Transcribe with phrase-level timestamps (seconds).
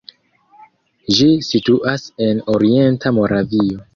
[1.17, 3.87] Ĝi situas en orienta Moravio.